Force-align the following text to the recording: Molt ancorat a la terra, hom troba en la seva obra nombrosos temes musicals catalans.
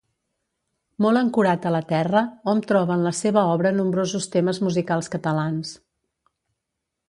Molt 1.05 1.19
ancorat 1.21 1.67
a 1.69 1.73
la 1.75 1.81
terra, 1.91 2.23
hom 2.53 2.63
troba 2.71 2.97
en 2.97 3.05
la 3.09 3.13
seva 3.19 3.45
obra 3.53 3.75
nombrosos 3.81 4.29
temes 4.37 4.63
musicals 4.69 5.15
catalans. 5.17 5.79